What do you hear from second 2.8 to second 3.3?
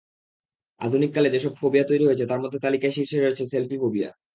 শীর্ষে